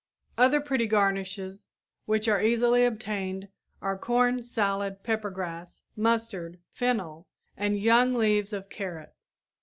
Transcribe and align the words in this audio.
Other 0.35 0.59
pretty 0.59 0.87
garnishes 0.87 1.67
which 2.07 2.27
are 2.27 2.41
easily 2.41 2.85
obtained 2.85 3.49
are 3.83 3.99
corn 3.99 4.41
salad, 4.41 5.03
peppergrass, 5.03 5.83
mustard, 5.95 6.57
fennel, 6.71 7.27
and 7.55 7.77
young 7.79 8.15
leaves 8.15 8.51
of 8.51 8.67
carrot. 8.67 9.13